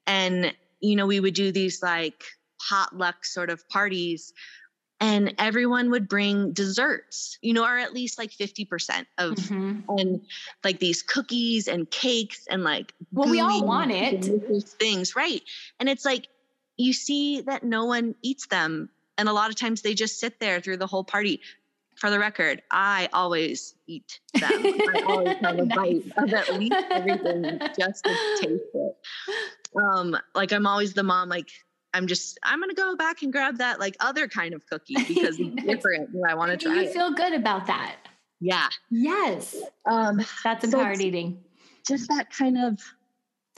[0.07, 2.25] and you know we would do these like
[2.69, 4.33] potluck sort of parties
[5.03, 9.81] and everyone would bring desserts, you know, or at least like 50% of mm-hmm.
[9.99, 10.21] and
[10.63, 14.25] like these cookies and cakes and like well, we all want it
[14.79, 15.43] things, right?
[15.81, 16.29] And it's like
[16.77, 18.91] you see that no one eats them.
[19.19, 21.41] And a lot of times they just sit there through the whole party.
[21.97, 24.51] For the record, I always eat them.
[24.51, 28.97] I always have a bite of at least everything just to taste it.
[29.75, 31.49] Um, like I'm always the mom, like
[31.95, 35.39] I'm just I'm gonna go back and grab that like other kind of cookie because
[35.39, 36.11] it's different.
[36.29, 36.83] I want to try.
[36.83, 37.97] You feel good about that.
[38.41, 38.69] Yeah.
[38.91, 39.57] Yes.
[39.87, 41.39] Um, that's empowered so eating.
[41.87, 42.81] Just that kind of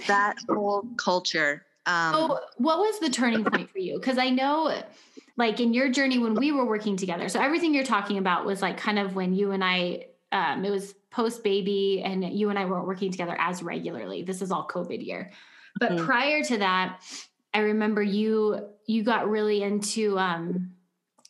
[0.07, 1.65] that whole culture.
[1.87, 3.99] Um, so what was the turning point for you?
[3.99, 4.83] Because I know,
[5.37, 7.29] like in your journey when we were working together.
[7.29, 10.07] So everything you're talking about was like kind of when you and I.
[10.33, 14.23] Um, it was post baby, and you and I weren't working together as regularly.
[14.23, 15.31] This is all COVID year.
[15.79, 16.05] But mm-hmm.
[16.05, 17.01] prior to that,
[17.55, 20.73] I remember you you got really into um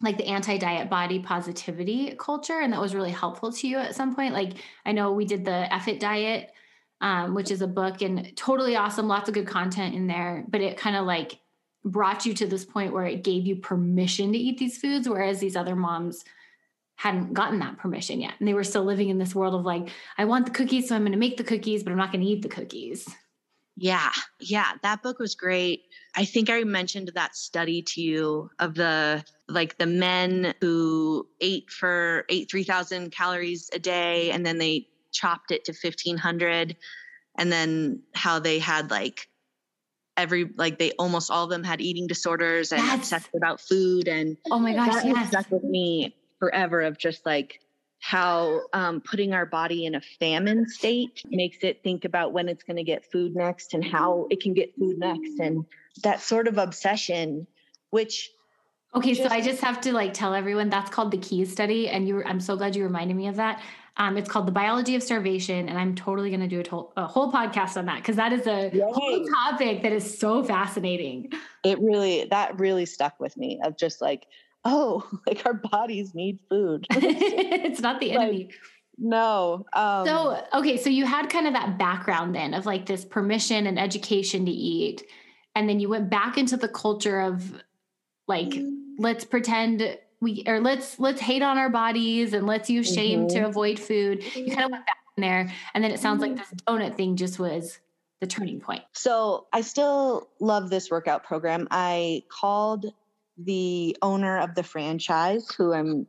[0.01, 4.15] like the anti-diet body positivity culture and that was really helpful to you at some
[4.15, 4.35] point.
[4.35, 6.51] Like i know we did the F-it diet
[7.01, 10.61] um, which is a book and totally awesome lots of good content in there but
[10.61, 11.39] it kind of like
[11.85, 15.39] brought you to this point where it gave you permission to eat these foods whereas
[15.39, 16.25] these other moms
[16.97, 19.91] hadn't gotten that permission yet and they were still living in this world of like
[20.17, 22.25] i want the cookies so i'm going to make the cookies but i'm not going
[22.25, 23.07] to eat the cookies
[23.77, 24.11] yeah
[24.41, 25.83] yeah that book was great
[26.17, 31.69] i think i mentioned that study to you of the like the men who ate
[31.71, 36.77] for ate 3000 calories a day and then they chopped it to 1500
[37.39, 39.29] and then how they had like
[40.17, 42.99] every like they almost all of them had eating disorders and yes.
[42.99, 45.29] obsessed about food and oh my gosh that yes.
[45.29, 47.61] stuck with me forever of just like
[48.05, 52.63] how um, putting our body in a famine state makes it think about when it's
[52.63, 55.65] going to get food next and how it can get food next and
[56.03, 57.47] that sort of obsession
[57.89, 58.31] which
[58.95, 61.89] okay just, so i just have to like tell everyone that's called the keys study
[61.89, 63.63] and you i'm so glad you reminded me of that
[63.97, 66.89] um, it's called the biology of starvation, and I'm totally going to do a, to-
[66.97, 68.83] a, whole podcast on that because that is a Yay.
[68.91, 71.31] whole topic that is so fascinating.
[71.63, 74.27] It really that really stuck with me of just like,
[74.65, 76.87] oh, like our bodies need food.
[76.91, 78.45] it's not the enemy.
[78.45, 78.55] Like,
[78.97, 79.67] no.
[79.73, 83.67] Um, so okay, so you had kind of that background then of like this permission
[83.67, 85.03] and education to eat,
[85.55, 87.61] and then you went back into the culture of
[88.29, 88.55] like
[88.99, 93.37] let's pretend we or let's let's hate on our bodies and let's use shame mm-hmm.
[93.37, 94.23] to avoid food.
[94.35, 96.41] You kind of went back in there, and then it sounds like mm-hmm.
[96.51, 97.81] this donut thing just was
[98.21, 98.83] the turning point.
[98.93, 101.67] So I still love this workout program.
[101.71, 102.87] I called
[103.39, 106.07] the owner of the franchise, who I'm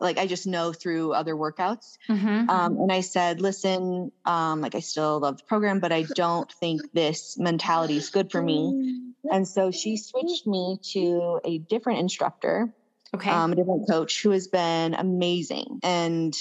[0.00, 1.96] like I just know through other workouts.
[2.08, 2.50] Mm-hmm.
[2.50, 6.50] Um, and I said, listen, um, like I still love the program, but I don't
[6.52, 9.12] think this mentality is good for me.
[9.30, 12.74] And so she switched me to a different instructor
[13.14, 13.30] Okay.
[13.30, 15.80] Um, a different coach who has been amazing.
[15.82, 16.34] And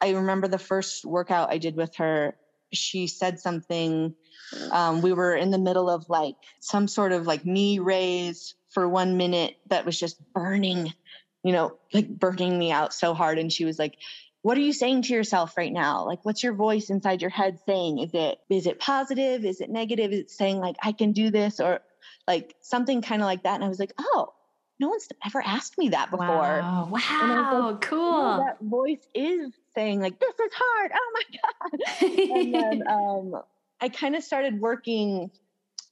[0.00, 2.36] I remember the first workout I did with her,
[2.72, 4.14] she said something.
[4.70, 8.88] Um, we were in the middle of like some sort of like knee raise for
[8.88, 10.92] one minute that was just burning,
[11.42, 13.38] you know, like burning me out so hard.
[13.38, 13.96] And she was like,
[14.42, 17.60] what are you saying to yourself right now like what's your voice inside your head
[17.64, 21.12] saying is it is it positive is it negative is it saying like i can
[21.12, 21.78] do this or
[22.26, 24.32] like something kind of like that and i was like oh
[24.82, 26.26] no one's ever asked me that before.
[26.26, 28.00] Wow, wow like, cool.
[28.00, 30.90] Oh, that voice is saying like, this is hard.
[30.92, 32.32] Oh my God.
[32.32, 33.42] and then um,
[33.80, 35.30] I kind of started working.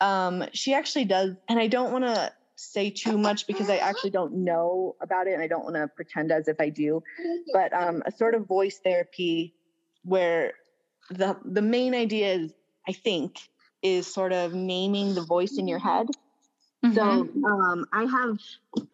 [0.00, 4.10] Um, she actually does, and I don't want to say too much because I actually
[4.10, 7.02] don't know about it and I don't want to pretend as if I do,
[7.52, 9.54] but um, a sort of voice therapy
[10.04, 10.52] where
[11.10, 12.52] the the main idea is,
[12.86, 13.38] I think,
[13.82, 16.06] is sort of naming the voice in your head
[16.84, 16.94] Mm-hmm.
[16.94, 18.38] So um, I have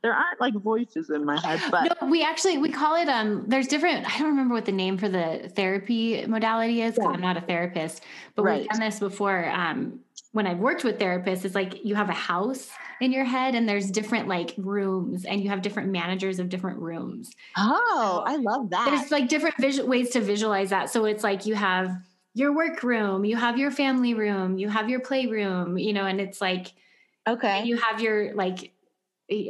[0.03, 3.45] there aren't like voices in my head, but no, we actually we call it um.
[3.47, 4.07] There's different.
[4.07, 7.15] I don't remember what the name for the therapy modality is because yeah.
[7.15, 8.03] I'm not a therapist,
[8.35, 8.61] but right.
[8.63, 9.49] we've done this before.
[9.51, 10.01] Um,
[10.33, 12.71] when I've worked with therapists, it's like you have a house
[13.01, 16.79] in your head and there's different like rooms and you have different managers of different
[16.79, 17.31] rooms.
[17.57, 18.85] Oh, I love that.
[18.87, 20.91] There's like different visual ways to visualize that.
[20.91, 21.97] So it's like you have
[22.35, 26.21] your work room, you have your family room, you have your playroom, you know, and
[26.21, 26.75] it's like
[27.27, 27.65] Okay.
[27.65, 28.73] you have your like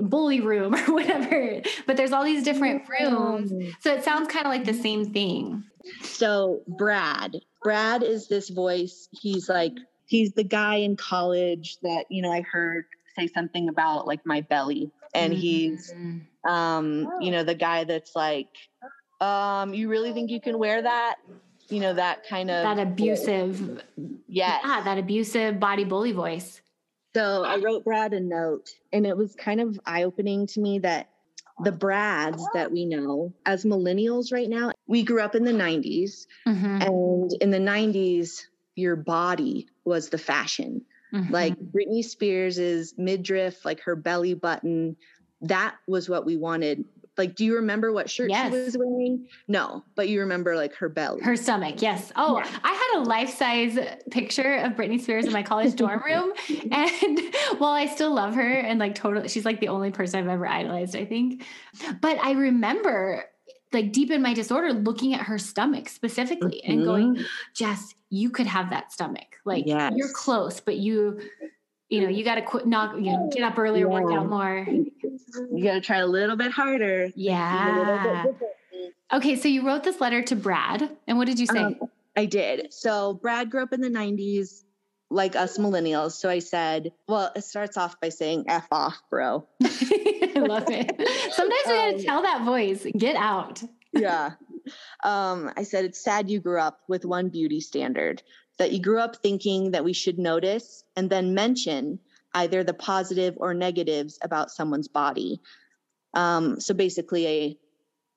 [0.00, 3.52] bully room or whatever, but there's all these different rooms.
[3.80, 5.64] So it sounds kind of like the same thing.
[6.02, 9.08] So Brad, Brad is this voice.
[9.12, 9.74] He's like,
[10.06, 12.86] he's the guy in college that, you know, I heard
[13.16, 14.90] say something about like my belly.
[15.14, 16.50] And he's, mm-hmm.
[16.50, 18.48] um, you know, the guy that's like,
[19.20, 21.16] um, you really think you can wear that?
[21.68, 23.82] You know, that kind of that abusive,
[24.28, 24.60] yes.
[24.62, 26.60] yeah, that abusive body bully voice.
[27.16, 30.80] So I wrote Brad a note, and it was kind of eye opening to me
[30.80, 31.08] that
[31.64, 36.26] the Brads that we know as millennials right now, we grew up in the 90s.
[36.46, 36.82] Mm-hmm.
[36.82, 38.42] And in the 90s,
[38.74, 40.82] your body was the fashion.
[41.14, 41.32] Mm-hmm.
[41.32, 44.96] Like Britney Spears's midriff, like her belly button,
[45.40, 46.84] that was what we wanted
[47.18, 48.52] like do you remember what shirt yes.
[48.52, 52.58] she was wearing no but you remember like her belly her stomach yes oh yeah.
[52.64, 53.78] i had a life-size
[54.10, 56.32] picture of britney spears in my college dorm room
[56.70, 57.20] and
[57.58, 60.46] while i still love her and like totally she's like the only person i've ever
[60.46, 61.44] idolized i think
[62.00, 63.24] but i remember
[63.72, 66.72] like deep in my disorder looking at her stomach specifically mm-hmm.
[66.72, 67.24] and going
[67.54, 69.92] jess you could have that stomach like yes.
[69.96, 71.20] you're close but you
[71.88, 73.92] you know you got to quit knock you know get up earlier yeah.
[74.00, 74.66] work out more
[75.52, 77.10] you got to try a little bit harder.
[77.14, 78.24] Yeah.
[79.12, 81.58] Okay, so you wrote this letter to Brad, and what did you say?
[81.58, 81.76] Um,
[82.16, 82.72] I did.
[82.72, 84.64] So Brad grew up in the 90s.
[85.10, 86.12] like us millennials.
[86.12, 89.46] So I said, well, it starts off by saying F off, bro.
[89.62, 90.90] I love it.
[91.32, 93.62] Sometimes we gotta Um, tell that voice, get out.
[93.92, 94.32] yeah.
[95.04, 98.22] Um, I said, it's sad you grew up with one beauty standard,
[98.58, 101.98] that you grew up thinking that we should notice and then mention
[102.34, 105.40] either the positive or negatives about someone's body.
[106.14, 107.58] Um, so basically, a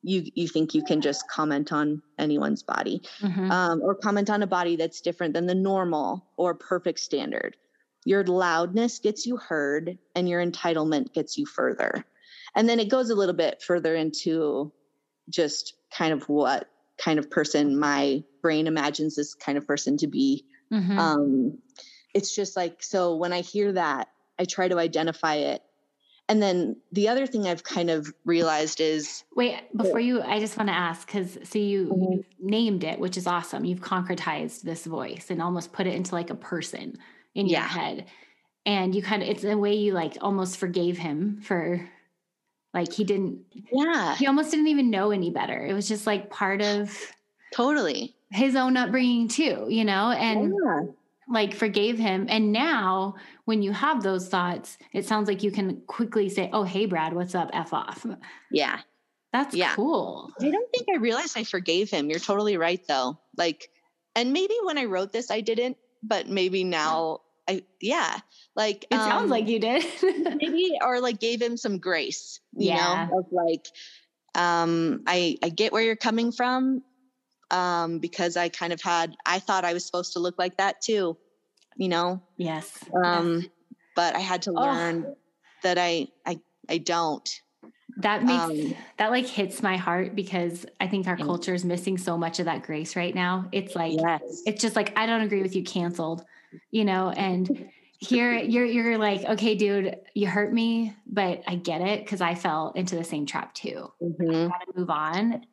[0.02, 3.52] you you think you can just comment on anyone's body Mhm.
[3.52, 7.58] um, or comment on a body that's different than the normal or perfect standard.
[8.06, 12.06] Your loudness gets you heard, and your entitlement gets you further.
[12.56, 14.71] And then it goes a little bit further into
[15.30, 16.69] just kind of what
[17.04, 20.46] kind of person my brain imagines this kind of person to be.
[20.72, 21.00] Mhm.
[21.00, 21.60] Um,
[22.14, 24.10] it's just like, so when I hear that,
[24.40, 25.62] I try to identify it.
[26.30, 30.58] And then the other thing I've kind of realized is Wait, before you, I just
[30.58, 32.06] want to ask because so you Mhm.
[32.10, 33.64] you've named it, which is awesome.
[33.64, 36.96] You've concretized this voice and almost put it into like a person
[37.36, 38.08] in your head,
[38.66, 41.90] and you kind of it's a way you like almost forgave him for
[42.73, 43.39] like he didn't
[43.71, 45.65] yeah, he almost didn't even know any better.
[45.65, 46.95] It was just like part of
[47.53, 48.15] totally.
[48.32, 50.82] his own upbringing too, you know, and yeah.
[51.27, 52.27] like forgave him.
[52.29, 56.63] And now when you have those thoughts, it sounds like you can quickly say, "Oh,
[56.63, 57.49] hey, Brad, what's up?
[57.53, 58.05] F off."
[58.51, 58.82] yeah.
[59.32, 59.75] That's Yeah.
[59.75, 60.32] cool.
[60.41, 62.10] I don't think I realized I forgave him.
[62.10, 63.19] You're totally right, though.
[63.38, 63.69] Like,
[64.15, 68.20] and maybe when I wrote this, I didn't, but maybe now I, yeah.
[68.56, 69.84] Like, It sounds um, like you did.
[70.42, 73.08] maybe, or like gave him some grace, you Yeah.
[73.10, 73.66] know, of like,
[74.36, 76.84] um, I, I get where you're coming from.
[77.52, 80.82] Um, because I kind of had, I thought I was supposed to look like that
[80.82, 81.18] too,
[81.78, 82.78] you know, yes.
[83.04, 83.44] um,
[83.96, 84.62] but I had to Oh.
[84.62, 85.16] learn
[85.64, 87.28] that I, I, I don't.
[87.98, 91.98] That makes um, that like hits my heart because I think our culture is missing
[91.98, 93.50] so much of that grace right now.
[93.52, 94.44] It's like Yes.
[94.46, 96.24] it's just like I don't agree with you canceled,
[96.72, 101.82] you know, and here you're you're like, okay, dude, you hurt me, but I get
[101.82, 103.92] it because I fell into the same trap too.
[104.02, 104.46] Mhm.
[104.48, 105.46] I gotta move on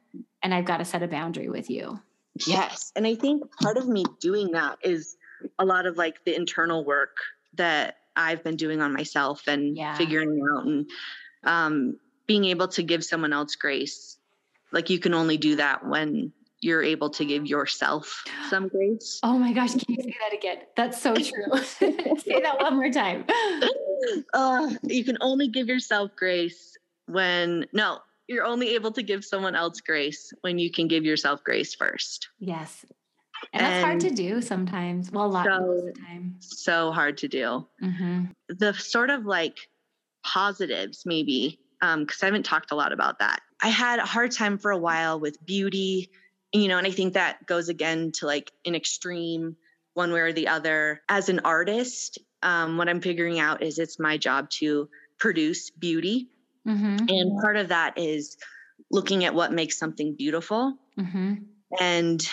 [0.43, 1.99] and I've got to set a boundary with you.
[2.47, 2.93] Yes.
[2.95, 5.17] And I think part of me doing that is
[5.59, 7.17] a lot of like the internal work
[7.55, 9.95] that I've been doing on myself and Yeah.
[9.97, 10.89] figuring out and
[11.45, 14.19] um, being able to give someone else grace.
[14.73, 19.21] Like you can only do that when you're able to give yourself some grace.
[19.23, 20.59] Oh my gosh, can you say that again?
[20.77, 21.57] That's so true.
[21.65, 23.25] say that one more time.
[24.35, 29.55] uh, you can only give yourself grace when, no, you're only able to give someone
[29.55, 32.29] else grace when you can give yourself grace first.
[32.39, 32.85] Yes.
[33.53, 35.13] And that's hard to do sometimes.
[35.13, 36.37] Well, a lot most of the time.
[36.41, 37.67] So hard to do.
[37.81, 39.59] hmm the sort of like
[40.25, 44.59] positives maybe because i haven't talked a lot about that i had a hard time
[44.59, 46.09] for a while with beauty
[46.63, 49.57] you know and i think that goes again to like an extreme
[49.95, 51.01] one way or the other.
[51.09, 54.89] As an artist um, what i'm figuring out is it's my job to
[55.19, 56.29] produce beauty.
[56.65, 58.37] Hmm and part of that is
[58.91, 60.77] looking at what makes something beautiful.
[60.99, 61.35] Hmm
[61.81, 62.27] and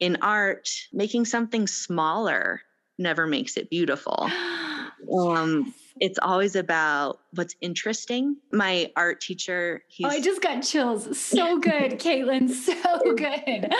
[0.00, 2.60] in art making something smaller
[2.98, 4.30] never makes it beautiful.
[5.12, 8.36] Um, it's always about what's interesting.
[8.52, 11.18] My art teacher, he's oh, I just got chills.
[11.18, 12.50] So good, Caitlin.
[12.50, 12.74] So
[13.14, 13.72] good.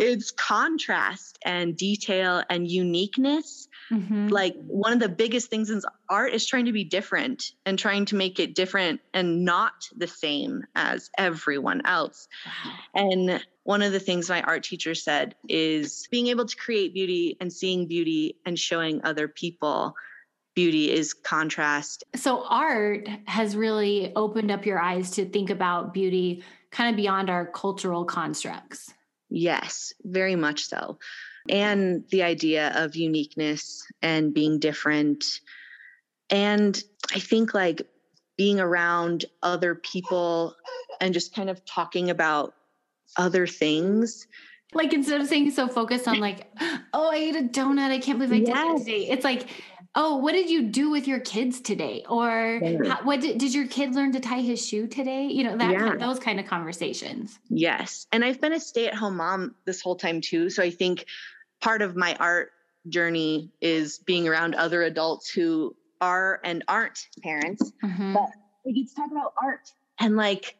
[0.00, 3.68] it's contrast and detail and uniqueness.
[3.90, 4.30] Mhm.
[4.30, 8.04] Like one of the biggest things in art is trying to be different and trying
[8.06, 12.28] to make it different and not the same as everyone else.
[12.46, 12.74] Wow.
[12.94, 17.36] And one of the things my art teacher said is being able to create beauty
[17.40, 19.96] and seeing beauty and showing other people
[20.54, 26.42] beauty is contrast So, art has really opened up your eyes to think about beauty
[26.70, 28.92] kind of beyond our cultural constructs.
[29.28, 30.98] Yes, very much so.
[31.48, 35.24] And the idea of uniqueness and being different.
[36.28, 36.80] And
[37.14, 37.82] I think like
[38.36, 40.56] being around other people
[41.00, 42.54] and just kind of talking about
[43.16, 44.26] other things.
[44.72, 46.46] Like, instead of saying so focused on, like,
[46.92, 47.90] oh, I ate a donut.
[47.90, 49.08] I can't believe I did that today.
[49.08, 49.48] It's like,
[49.94, 52.04] oh, what did you do with your kids today?
[52.08, 52.94] Or Yeah.
[52.94, 55.26] how, what did, did your kid learn to tie his shoe today?
[55.26, 55.78] You know, that Yeah.
[55.80, 57.38] kind, those kind of conversations.
[57.48, 58.06] Yes.
[58.12, 60.48] And I've been a stay at home mom this whole time too.
[60.50, 61.06] So I think
[61.60, 62.52] part of my art
[62.88, 68.14] journey is being around other adults who are and aren't parents Mhm.
[68.14, 68.30] But-
[68.64, 70.56] we get to talk about art and like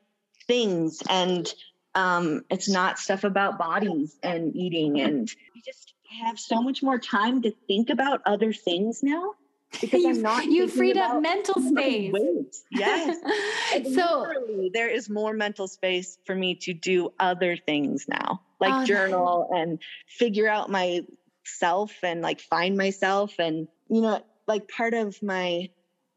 [0.46, 1.52] things and
[1.94, 5.62] um it's not stuff about bodies and eating and we
[6.10, 9.34] just have so much more time to think about other things now
[9.80, 12.64] because i'm not you freed up mental space.
[12.70, 13.16] yes
[13.94, 14.26] so
[14.72, 19.48] there is more mental space for me to do other things now like Oh, journal
[19.52, 25.68] and figure out myself and like find myself and you know like part of my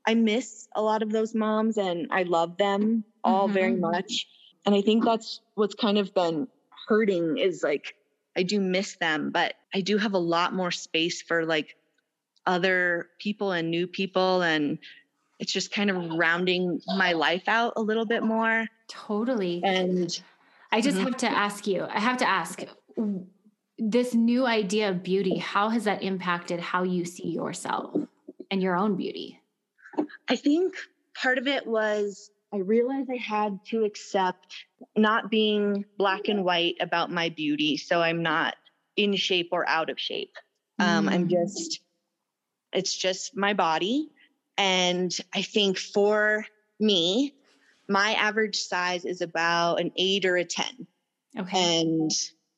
[0.06, 3.54] I miss a lot of those moms and I love them all mm-hmm.
[3.54, 4.28] very much.
[4.66, 6.48] And I think that's what's kind of been
[6.88, 7.96] hurting is like
[8.36, 11.75] I do miss them, but I do have a lot more space for like
[12.45, 14.79] other people and new people and
[15.39, 18.67] it's just kind of rounding my life out a little bit more.
[18.88, 19.61] Totally.
[19.63, 20.21] And
[20.71, 21.05] I just mm-hmm.
[21.07, 22.63] have to ask you, I have to ask
[23.77, 27.95] this new idea of beauty, how has that impacted how you see yourself
[28.49, 29.41] and your own beauty?
[30.27, 30.75] I think
[31.13, 34.54] part of it was I realized I had to accept
[34.95, 37.78] not being black and white about my beauty.
[37.78, 38.56] So I'm not
[38.95, 40.36] in shape or out of shape.
[40.78, 41.32] Um, I'm mm.
[41.32, 41.82] just,
[42.72, 44.10] it's just my body.
[44.56, 46.45] And I think for
[46.80, 47.34] me,
[47.89, 50.66] my average size is about an eight or a 10.
[51.39, 51.82] Okay.
[51.82, 52.12] And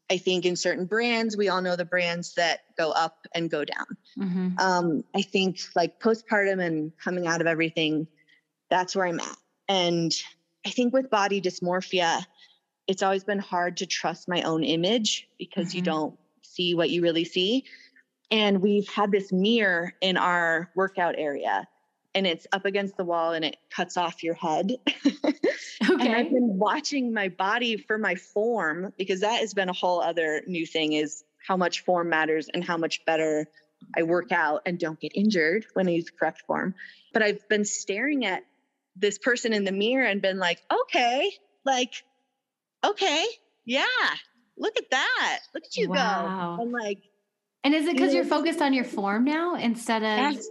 [0.10, 3.64] I think in certain brands, we all know the brands that go up and go
[3.64, 3.86] down.
[4.20, 4.60] Mm-hmm.
[4.60, 8.08] Um, I think like postpartum and coming out of everything,
[8.70, 9.38] that's where I'm at.
[9.68, 10.14] And
[10.66, 12.26] I think with body dysmorphia,
[12.88, 15.78] it's always been hard to trust my own image because mm-hmm.
[15.78, 17.66] you don't see what you really see.
[18.32, 21.68] And we've had this mirror in our workout area
[22.16, 24.72] and it's up against the wall and it cuts off your head.
[25.06, 25.34] okay.
[25.90, 30.02] and I've been watching my body for my form because that has been a whole
[30.02, 33.48] other new thing is how much form matters and how much better
[33.96, 36.74] I work out and don't get injured when I use the correct form.
[37.14, 38.44] But I've been staring at
[38.96, 41.32] this person in the mirror and been like, okay,
[41.66, 42.04] like,
[42.84, 43.26] okay,
[43.66, 43.86] yeah,
[44.58, 45.40] look at that.
[45.54, 46.56] Look at you wow.
[46.58, 46.64] go.
[46.64, 47.00] And like,
[47.64, 48.30] and is it because you are mm.
[48.30, 50.34] focused on your form now instead of?
[50.34, 50.48] Yes.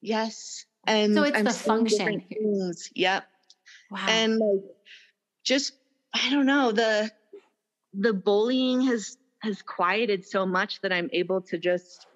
[0.00, 0.64] Yes.
[0.86, 2.22] And so it's I'm the function.
[2.22, 2.90] Things.
[2.94, 3.24] Yep.
[3.90, 4.06] Wow.
[4.08, 4.64] And like,
[5.44, 5.72] just
[6.14, 7.10] I don't know the
[7.92, 12.06] the bullying has has quieted so much that I'm able to just,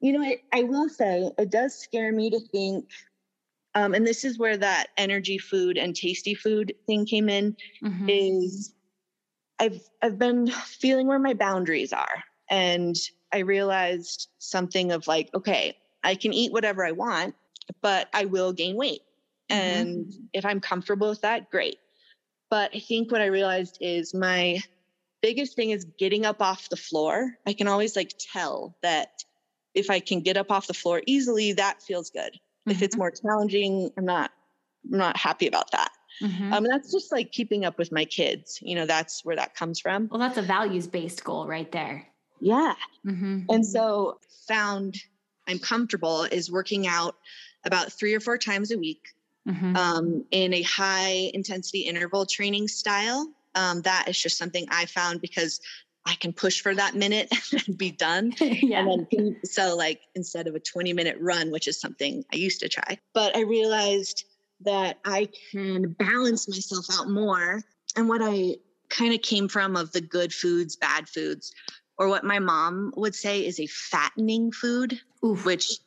[0.00, 2.88] you know, I, I will say it does scare me to think,
[3.74, 8.08] um, and this is where that energy food and tasty food thing came in, mm-hmm.
[8.08, 8.74] is
[9.58, 12.24] I've I've been feeling where my boundaries are.
[12.48, 12.96] And
[13.32, 17.36] I realized something of like, okay, I can eat whatever I want,
[17.80, 19.02] but I will gain weight.
[19.48, 19.80] Mm-hmm.
[19.80, 21.78] And if I'm comfortable with that, great.
[22.48, 24.58] But I think what I realized is my
[25.22, 27.36] biggest thing is getting up off the floor.
[27.46, 29.22] I can always like tell that
[29.74, 32.40] if I can get up off the floor easily, that feels good.
[32.60, 32.70] Mm-hmm.
[32.70, 33.00] If it's mm-hmm.
[33.00, 34.30] more challenging, I'm not
[34.90, 35.90] I'm not happy about that.
[36.22, 36.52] Mm-hmm.
[36.52, 38.58] Um, that's just like keeping up with my kids.
[38.62, 40.08] You know, that's where that comes from.
[40.10, 42.06] Well, that's a values based goal right there.
[42.40, 42.74] Yeah.
[43.06, 43.42] Mm-hmm.
[43.48, 44.96] And so found
[45.46, 47.16] I'm comfortable is working out
[47.64, 49.02] about three or four times a week
[49.46, 49.76] mm-hmm.
[49.76, 53.30] um, in a high intensity interval training style.
[53.54, 55.60] Um, that is just something I found because
[56.06, 57.32] I can push for that minute
[57.66, 58.34] and be done.
[58.40, 58.80] yeah.
[58.80, 62.60] And then, so, like, instead of a 20 minute run, which is something I used
[62.60, 64.24] to try, but I realized
[64.62, 67.62] that I can balance myself out more.
[67.96, 68.56] And what I
[68.88, 71.52] kind of came from of the good foods, bad foods,
[71.98, 75.44] or what my mom would say is a fattening food, Oof.
[75.44, 75.78] which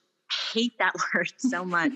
[0.54, 1.92] hate that word so much.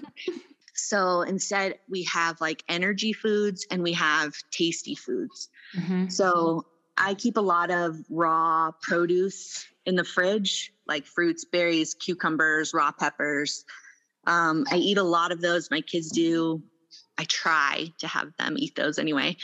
[0.73, 5.49] so instead, we have like energy foods and we have tasty foods.
[5.75, 6.09] Mm-hmm.
[6.09, 6.65] So
[6.97, 12.91] I keep a lot of raw produce in the fridge, like fruits, berries, cucumbers, raw
[12.91, 13.65] peppers.
[14.25, 15.71] Um, I eat a lot of those.
[15.71, 16.61] My kids do.
[17.17, 19.37] I try to have them eat those anyway.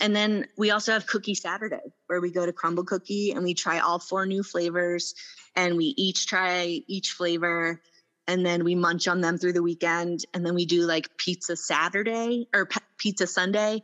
[0.00, 3.54] And then we also have Cookie Saturday, where we go to Crumbl Cookie and we
[3.54, 5.14] try all four new flavors
[5.54, 7.80] and we each try each flavor
[8.26, 11.56] and then we munch on them through the weekend and then we do like pizza
[11.56, 13.82] saturday or p- pizza sunday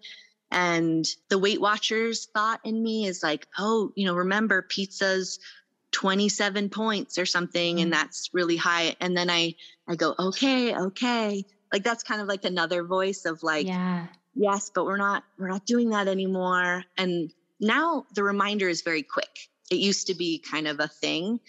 [0.51, 5.39] and the weight watchers thought in me is like oh you know remember pizza's
[5.93, 7.95] 27 points or something and mm.
[7.95, 8.95] that's really high.
[9.01, 9.55] And then i
[9.89, 11.45] i go okay okay.
[11.73, 14.07] Like that's kind of like another voice of like yeah.
[14.35, 16.85] Yes but we're not we're not doing that anymore.
[16.97, 19.49] And now the reminder is very quick.
[19.71, 21.41] It used to be kind of a thing.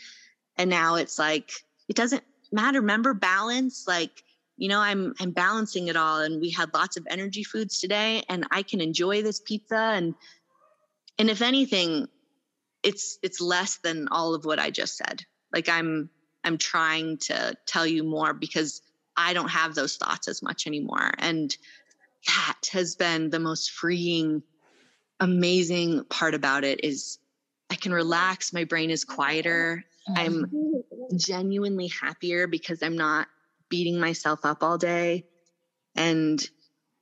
[0.58, 1.52] And now it's like
[1.88, 2.82] it doesn't matter.
[2.82, 3.86] Remember balance?
[3.88, 4.24] Like
[4.62, 8.24] you know i'm i'm balancing it all and we had lots of energy foods today
[8.30, 10.14] and i can enjoy this pizza and
[11.18, 12.07] and if anything
[12.84, 15.24] it's it's less than all of what i just said.
[15.51, 16.09] Like i'm
[16.43, 18.84] i'm trying to tell you more because
[19.18, 21.57] i don't have those thoughts as much anymore and
[22.28, 24.43] that has been the most freeing
[25.20, 27.18] amazing part about it is
[27.72, 29.84] i can relax my brain is quieter
[30.16, 31.18] i'm mm-hmm.
[31.18, 33.28] genuinely happier because I'm not
[33.72, 35.26] beating myself up all day.
[35.95, 36.39] And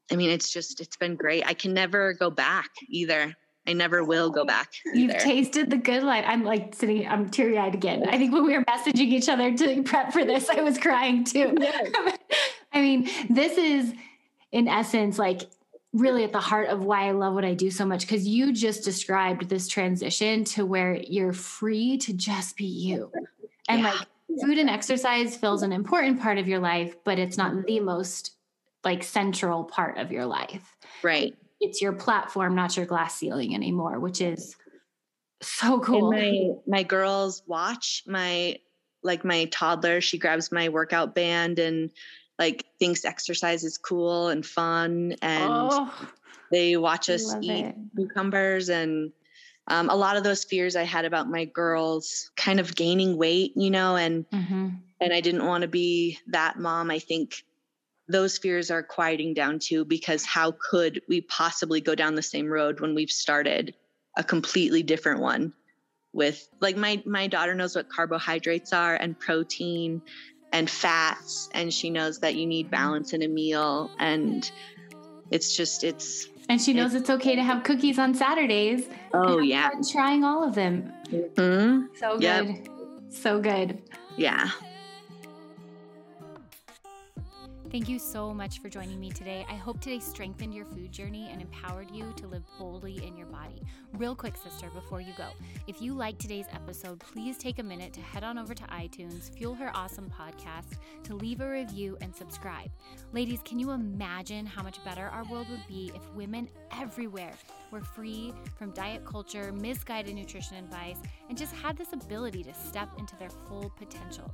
[0.10, 1.46] I mean, it's just, it's been great.
[1.46, 3.36] I can never go back either.
[3.68, 4.72] I never will go back.
[4.94, 6.24] You've tasted the good life.
[6.26, 8.08] I'm like sitting, I'm teary eyed again.
[8.08, 11.24] I think when we were messaging each other to prep for this, I was crying
[11.24, 11.54] too.
[11.60, 11.92] Yes.
[12.74, 13.94] I mean, this is
[14.52, 15.42] in essence like
[15.94, 18.54] really at the heart of why I love what I do so much because you
[18.54, 23.12] just described this transition to where you're free to just be you.
[23.68, 23.92] And yeah.
[23.92, 24.08] like
[24.42, 28.36] food and exercise fills an important part of your life, but it's not the most
[28.84, 30.76] like central part of your life.
[31.04, 31.36] Right.
[31.60, 34.56] It's your platform, not your glass ceiling anymore, which is
[35.42, 36.12] so cool.
[36.14, 36.22] And
[36.68, 38.58] my my girls watch my
[39.04, 41.92] like my toddler, she grabs my workout band and
[42.38, 45.94] like thinks exercise is cool and fun and oh,
[46.52, 47.76] they watch us eat it.
[47.96, 49.12] cucumbers and
[49.70, 53.54] um, a lot of those fears I had about my girls kind of gaining weight,
[53.56, 54.70] you know, and mm-hmm.
[55.00, 56.90] and I didn't want to be that mom.
[56.90, 57.44] I think
[58.08, 62.48] those fears are quieting down too because how could we possibly go down the same
[62.48, 63.76] road when we've started
[64.18, 65.54] a completely different one
[66.12, 70.02] with like my my daughter knows what carbohydrates are and protein
[70.52, 74.52] and fats and she knows that you need balance in a meal and
[75.30, 78.88] it's just it's and she knows it's, okay to have cookies on Saturdays.
[79.14, 79.70] Oh yeah.
[79.92, 80.92] Trying all of them.
[81.10, 81.96] Mm-hmm.
[81.96, 82.22] So good.
[82.22, 82.68] Yep.
[83.10, 83.82] So good.
[84.18, 84.50] Yeah.
[87.72, 89.46] Thank you so much for joining me today.
[89.48, 93.28] I hope today strengthened your food journey and empowered you to live boldly in your
[93.28, 93.62] body.
[93.94, 95.28] Real quick, sister, before you go,
[95.68, 99.32] if you like today's episode, please take a minute to head on over to iTunes,
[99.38, 102.72] Fuel Her Awesome Podcast, to leave a review and subscribe.
[103.14, 107.34] Ladies, can you imagine how much better our world would be if women everywhere
[107.70, 110.98] were free from diet culture, misguided nutrition advice,
[111.30, 114.34] and just had this ability to step into their full potential?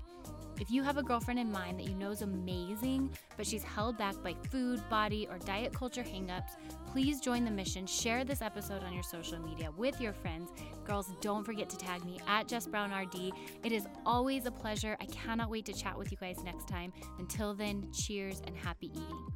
[0.59, 3.97] If you have a girlfriend in mind that you know is amazing, but she's held
[3.97, 6.51] back by food, body, or diet culture hangups,
[6.87, 7.85] please join the mission.
[7.85, 10.51] Share this episode on your social media with your friends.
[10.85, 13.33] Girls, don't forget to tag me at Jess Brown RD.
[13.63, 14.95] It is always a pleasure.
[15.01, 16.93] I cannot wait to chat with you guys next time.
[17.19, 19.27] Until then, cheers and happy eating.